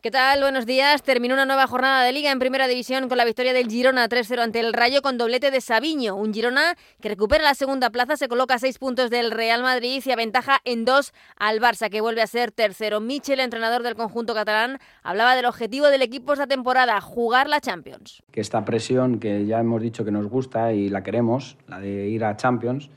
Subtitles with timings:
[0.00, 0.42] ¿Qué tal?
[0.42, 1.02] Buenos días.
[1.02, 4.38] Terminó una nueva jornada de liga en primera división con la victoria del Girona 3-0
[4.38, 6.14] ante el Rayo con doblete de Sabiño.
[6.14, 10.00] Un Girona que recupera la segunda plaza, se coloca a seis puntos del Real Madrid
[10.06, 13.00] y aventaja en dos al Barça, que vuelve a ser tercero.
[13.00, 18.22] Michel, entrenador del conjunto catalán, hablaba del objetivo del equipo esta temporada, jugar la Champions.
[18.30, 22.06] Que esta presión que ya hemos dicho que nos gusta y la queremos, la de
[22.06, 22.88] ir a Champions,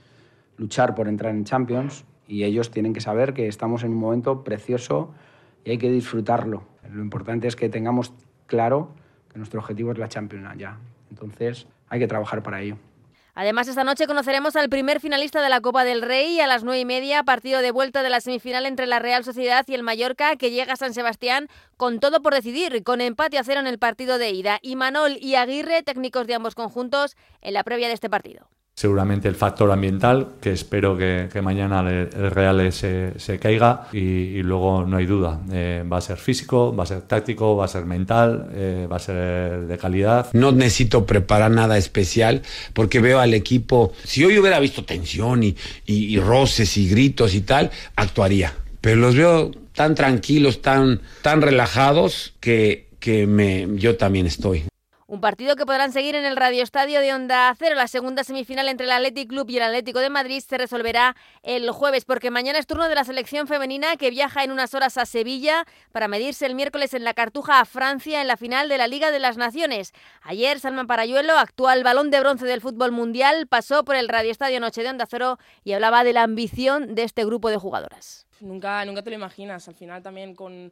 [0.57, 4.43] luchar por entrar en Champions, y ellos tienen que saber que estamos en un momento
[4.43, 5.15] precioso
[5.63, 6.63] y hay que disfrutarlo.
[6.89, 8.13] Lo importante es que tengamos
[8.47, 8.93] claro
[9.31, 10.77] que nuestro objetivo es la Champions ya.
[11.09, 12.77] Entonces hay que trabajar para ello.
[13.33, 16.81] Además, esta noche conoceremos al primer finalista de la Copa del Rey a las nueve
[16.81, 20.35] y media, partido de vuelta de la semifinal entre la Real Sociedad y el Mallorca,
[20.35, 21.47] que llega a San Sebastián
[21.77, 24.59] con todo por decidir, con empate a cero en el partido de ida.
[24.61, 29.27] Y Manol y Aguirre, técnicos de ambos conjuntos, en la previa de este partido seguramente
[29.27, 35.05] el factor ambiental, que espero que, mañana el, Real se, caiga y, luego no hay
[35.05, 38.87] duda, eh, va a ser físico, va a ser táctico, va a ser mental, eh,
[38.91, 40.29] va a ser de calidad.
[40.33, 42.41] No necesito preparar nada especial
[42.73, 47.71] porque veo al equipo, si hoy hubiera visto tensión y, roces y gritos y tal,
[47.95, 52.89] actuaría, pero los veo tan tranquilos, tan, relajados que,
[53.77, 54.70] yo también estoy.
[55.11, 57.75] Un partido que podrán seguir en el Radio Estadio de Onda Cero.
[57.75, 61.69] La segunda semifinal entre el Athletic Club y el Atlético de Madrid se resolverá el
[61.69, 65.05] jueves, porque mañana es turno de la selección femenina que viaja en unas horas a
[65.05, 68.87] Sevilla para medirse el miércoles en la Cartuja a Francia en la final de la
[68.87, 69.91] Liga de las Naciones.
[70.21, 74.61] Ayer, Salman Parayuelo, actual balón de bronce del fútbol mundial, pasó por el Radio Estadio
[74.61, 78.27] Noche de Onda Cero y hablaba de la ambición de este grupo de jugadoras.
[78.39, 79.67] Nunca, nunca te lo imaginas.
[79.67, 80.71] Al final también con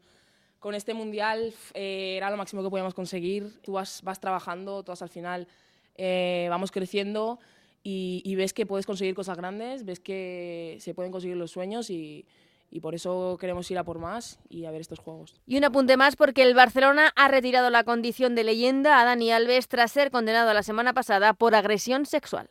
[0.60, 3.62] con este mundial eh, era lo máximo que podíamos conseguir.
[3.62, 5.48] Tú vas, vas trabajando, todas al final
[5.96, 7.40] eh, vamos creciendo
[7.84, 12.26] y, ves que puedes conseguir cosas grandes, ves que se pueden conseguir los sueños y,
[12.70, 15.36] y por eso queremos ir a por más y a ver estos juegos.
[15.48, 19.32] Y un apunte más porque el Barcelona ha retirado la condición de leyenda a Dani
[19.32, 22.50] Alves tras ser condenado la semana pasada por agresión sexual.